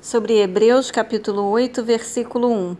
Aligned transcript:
sobre 0.00 0.38
Hebreus 0.38 0.92
capítulo 0.92 1.42
8, 1.50 1.82
versículo 1.82 2.52
1. 2.52 2.76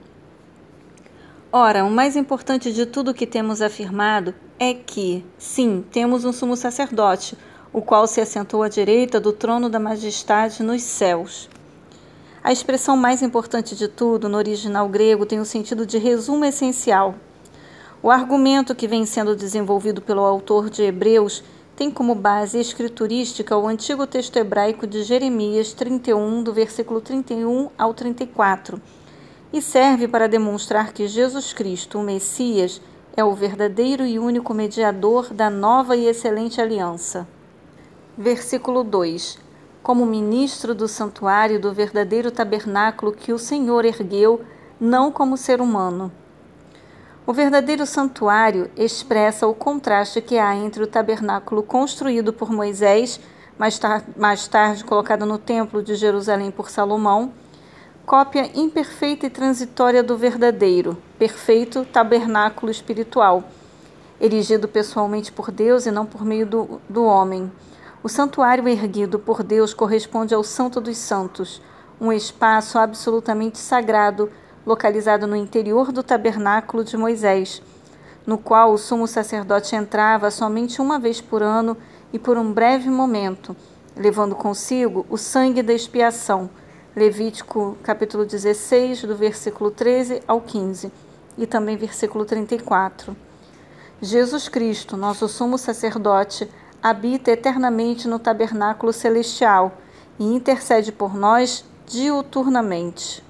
Ora, 1.51 1.85
o 1.85 1.91
mais 1.91 2.15
importante 2.15 2.73
de 2.73 2.87
tudo 2.87 3.13
que 3.13 3.27
temos 3.27 3.61
afirmado 3.61 4.35
é 4.59 4.73
que, 4.73 5.25
sim, 5.37 5.85
temos 5.91 6.25
um 6.25 6.33
sumo 6.33 6.57
sacerdote, 6.57 7.37
o 7.73 7.83
qual 7.83 8.07
se 8.07 8.21
assentou 8.21 8.63
à 8.63 8.69
direita 8.69 9.19
do 9.19 9.33
trono 9.33 9.69
da 9.69 9.81
majestade 9.81 10.63
nos 10.63 10.83
céus. 10.83 11.51
A 12.43 12.53
expressão 12.53 12.97
mais 12.97 13.21
importante 13.21 13.75
de 13.75 13.89
tudo, 13.89 14.29
no 14.29 14.39
original 14.39 14.89
grego, 14.89 15.27
tem 15.27 15.41
o 15.41 15.45
sentido 15.45 15.85
de 15.85 15.99
resumo 15.99 16.45
essencial. 16.45 17.17
O 18.01 18.13
argumento 18.13 18.77
que 18.77 18.87
vem 18.87 19.05
sendo 19.05 19.35
desenvolvido 19.35 20.01
pelo 20.01 20.23
autor 20.23 20.71
de 20.71 20.85
Hebreus 20.85 21.43
tem 21.79 21.93
como 21.93 22.13
base 22.13 22.59
escriturística 22.59 23.57
o 23.57 23.69
antigo 23.69 24.05
texto 24.05 24.37
hebraico 24.37 24.85
de 24.85 25.05
Jeremias 25.05 25.73
31, 25.73 26.43
do 26.43 26.53
versículo 26.53 27.01
31 27.01 27.71
ao 27.79 27.95
34, 27.95 28.83
e 29.53 29.63
serve 29.63 30.09
para 30.09 30.27
demonstrar 30.27 30.93
que 30.93 31.07
Jesus 31.07 31.53
Cristo, 31.53 32.01
o 32.01 32.03
Messias, 32.03 32.81
é 33.17 33.23
o 33.23 33.33
verdadeiro 33.33 34.05
e 34.05 34.19
único 34.19 34.53
mediador 34.53 35.33
da 35.33 35.49
nova 35.49 35.95
e 35.95 36.07
excelente 36.07 36.61
aliança. 36.61 37.29
Versículo 38.17 38.83
2: 38.83 39.39
Como 39.81 40.05
ministro 40.05 40.75
do 40.75 40.89
santuário 40.89 41.61
do 41.61 41.73
verdadeiro 41.73 42.33
tabernáculo 42.33 43.13
que 43.13 43.33
o 43.33 43.39
Senhor 43.39 43.85
ergueu, 43.85 44.41
não 44.81 45.13
como 45.13 45.37
ser 45.37 45.61
humano. 45.61 46.11
O 47.29 47.33
verdadeiro 47.35 47.85
santuário 47.85 48.71
expressa 48.75 49.47
o 49.47 49.55
contraste 49.55 50.19
que 50.23 50.39
há 50.39 50.57
entre 50.57 50.83
o 50.83 50.87
tabernáculo 50.87 51.63
construído 51.63 52.33
por 52.33 52.51
Moisés, 52.51 53.21
mais, 53.59 53.79
tar 53.79 54.03
mais 54.17 54.49
tarde 54.49 54.83
colocado 54.83 55.27
no 55.27 55.37
Templo 55.37 55.83
de 55.83 55.95
Jerusalém 55.95 56.51
por 56.51 56.71
Salomão, 56.71 57.35
cópia 58.07 58.51
imperfeita 58.55 59.27
e 59.27 59.31
transitória 59.31 60.03
do 60.03 60.17
verdadeiro, 60.17 60.97
perfeito 61.19 61.85
tabernáculo 61.85 62.73
espiritual, 62.73 63.45
erigido 64.19 64.67
pessoalmente 64.67 65.31
por 65.31 65.51
Deus 65.51 65.85
e 65.85 65.91
não 65.91 66.07
por 66.07 66.25
meio 66.25 66.47
do, 66.47 66.81
do 66.89 67.05
homem. 67.05 67.53
O 68.03 68.09
santuário 68.09 68.67
erguido 68.67 69.19
por 69.19 69.43
Deus 69.43 69.75
corresponde 69.75 70.35
ao 70.35 70.43
Santo 70.43 70.81
dos 70.81 70.97
Santos, 70.97 71.61
um 72.01 72.11
espaço 72.11 72.79
absolutamente 72.79 73.59
sagrado 73.59 74.31
localizado 74.69 75.27
no 75.27 75.35
interior 75.35 75.91
do 75.91 76.03
tabernáculo 76.03 76.85
de 76.85 76.95
Moisés, 76.95 77.63
no 78.27 78.37
qual 78.37 78.71
o 78.71 78.77
sumo 78.77 79.07
sacerdote 79.07 79.75
entrava 79.75 80.31
somente 80.31 80.83
uma 80.83 80.99
vez 80.99 81.23
por 81.23 81.43
ano 81.43 81.75
e 82.13 82.19
por 82.19 82.37
um 82.37 82.53
breve 82.53 82.91
momento, 82.91 83.57
levando 83.97 84.35
consigo 84.35 85.07
o 85.09 85.17
sangue 85.17 85.63
da 85.63 85.73
expiação. 85.73 86.51
Levítico 86.95 87.79
capítulo 87.83 88.27
16, 88.27 89.05
do 89.05 89.17
versículo 89.17 89.71
13 89.71 90.21
ao 90.29 90.39
15, 90.39 90.93
e 91.39 91.47
também 91.47 91.79
versículo 91.79 92.27
34. 92.27 93.17
Jesus 94.03 94.51
Cristo, 94.51 94.99
nosso 94.99 95.27
sumo 95.29 95.57
sacerdote, 95.57 96.47
habita 96.83 97.31
eternamente 97.31 98.07
no 98.07 98.19
tabernáculo 98.19 98.93
celestial 98.93 99.79
e 100.19 100.25
intercede 100.25 100.93
por 100.93 101.15
nós 101.15 101.65
diuturnamente. 101.87 103.27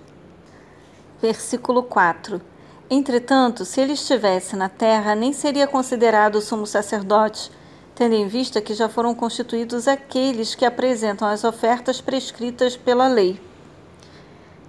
Versículo 1.20 1.83
4. 1.83 2.41
Entretanto, 2.88 3.64
se 3.64 3.80
ele 3.80 3.94
estivesse 3.94 4.55
na 4.55 4.69
terra, 4.69 5.14
nem 5.14 5.33
seria 5.33 5.66
considerado 5.66 6.41
sumo 6.41 6.66
sacerdote, 6.66 7.50
tendo 7.94 8.14
em 8.14 8.28
vista 8.28 8.61
que 8.61 8.72
já 8.72 8.88
foram 8.88 9.14
constituídos 9.14 9.89
aqueles 9.89 10.55
que 10.55 10.64
apresentam 10.64 11.27
as 11.27 11.42
ofertas 11.42 12.00
prescritas 12.00 12.77
pela 12.77 13.08
lei. 13.08 13.41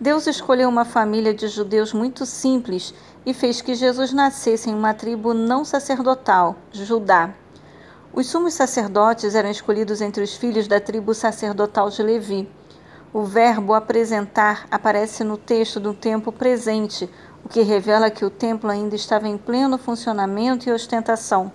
Deus 0.02 0.26
escolheu 0.26 0.68
uma 0.68 0.86
família 0.86 1.34
de 1.34 1.48
judeus 1.48 1.94
muito 1.94 2.26
simples 2.26 2.94
e 3.26 3.34
fez 3.34 3.62
que 3.62 3.76
Jesus 3.76 4.12
nascesse 4.12 4.70
em 4.70 4.74
uma 4.74 4.94
tribo 4.94 5.34
não 5.34 5.64
sacerdotal, 5.64 6.56
Judá. 6.72 7.34
Os 8.12 8.26
sumos 8.26 8.56
sacerdotes 8.56 9.36
eram 9.36 9.52
escolhidos 9.52 10.02
entre 10.02 10.24
os 10.24 10.36
filhos 10.36 10.68
da 10.68 10.80
tribo 10.80 11.14
sacerdotal 11.14 11.92
de 11.92 12.02
Levi. 12.02 12.50
O 13.12 13.24
verbo 13.24 13.74
apresentar 13.74 14.68
aparece 14.70 15.24
no 15.24 15.36
texto 15.36 15.80
do 15.80 15.96
tempo 15.96 16.32
presente, 16.32 17.10
o 17.44 17.50
que 17.50 17.64
revela 17.64 18.12
que 18.12 18.24
o 18.24 18.30
templo 18.30 18.70
ainda 18.70 18.96
estava 18.96 19.28
em 19.28 19.36
pleno 19.36 19.80
funcionamento 19.80 20.70
e 20.70 20.72
ostentação. 20.72 21.52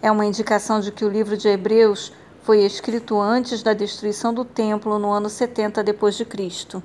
É 0.00 0.10
uma 0.10 0.24
indicação 0.24 0.80
de 0.80 0.90
que 0.90 1.04
o 1.04 1.10
livro 1.10 1.36
de 1.36 1.46
Hebreus 1.46 2.10
foi 2.42 2.64
escrito 2.64 3.20
antes 3.20 3.62
da 3.62 3.74
destruição 3.74 4.32
do 4.32 4.46
templo 4.46 4.98
no 4.98 5.10
ano 5.10 5.28
70 5.28 5.84
depois 5.84 6.16
de 6.16 6.24
Cristo. 6.24 6.82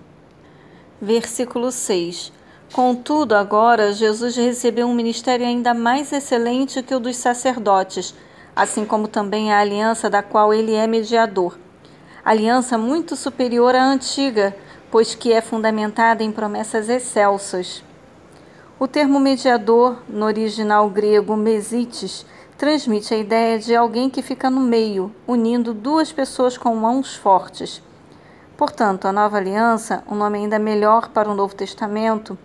Versículo 1.01 1.71
6. 1.71 2.33
Contudo, 2.73 3.35
agora 3.35 3.93
Jesus 3.93 4.35
recebeu 4.35 4.85
um 4.85 4.93
ministério 4.93 5.45
ainda 5.45 5.73
mais 5.73 6.11
excelente 6.11 6.83
que 6.83 6.93
o 6.93 6.99
dos 6.99 7.15
sacerdotes, 7.15 8.13
assim 8.53 8.83
como 8.83 9.07
também 9.07 9.53
a 9.53 9.59
aliança 9.59 10.09
da 10.09 10.21
qual 10.21 10.53
ele 10.53 10.73
é 10.73 10.85
mediador 10.85 11.57
aliança 12.27 12.77
muito 12.77 13.15
superior 13.15 13.73
à 13.73 13.81
antiga, 13.81 14.53
pois 14.91 15.15
que 15.15 15.31
é 15.31 15.39
fundamentada 15.39 16.21
em 16.21 16.29
promessas 16.29 16.89
excelsas. 16.89 17.81
O 18.77 18.85
termo 18.85 19.17
mediador, 19.17 19.99
no 20.09 20.25
original 20.25 20.89
grego 20.89 21.37
mesites, 21.37 22.25
transmite 22.57 23.13
a 23.13 23.17
ideia 23.17 23.57
de 23.57 23.73
alguém 23.73 24.09
que 24.09 24.21
fica 24.21 24.49
no 24.49 24.59
meio, 24.59 25.09
unindo 25.25 25.73
duas 25.73 26.11
pessoas 26.11 26.57
com 26.57 26.75
mãos 26.75 27.15
fortes. 27.15 27.81
Portanto, 28.57 29.07
a 29.07 29.13
nova 29.13 29.37
aliança, 29.37 30.03
um 30.05 30.15
nome 30.15 30.39
ainda 30.39 30.59
melhor 30.59 31.07
para 31.07 31.29
o 31.29 31.33
Novo 31.33 31.55
Testamento, 31.55 32.37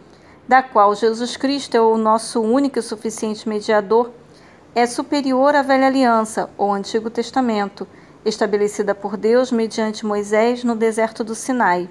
da 0.47 0.63
qual 0.63 0.95
Jesus 0.95 1.37
Cristo 1.37 1.77
é 1.77 1.81
o 1.81 1.99
nosso 1.99 2.41
único 2.41 2.79
e 2.79 2.83
suficiente 2.83 3.49
mediador, 3.49 4.13
é 4.77 4.87
superior 4.87 5.57
à 5.57 5.63
velha 5.63 5.89
aliança, 5.89 6.49
ou 6.57 6.73
Antigo 6.73 7.11
Testamento, 7.11 7.85
estabelecida 8.25 8.95
por 8.95 9.17
Deus 9.17 9.51
mediante 9.51 10.07
Moisés 10.07 10.65
no 10.65 10.77
deserto 10.77 11.25
do 11.25 11.35
Sinai. 11.35 11.89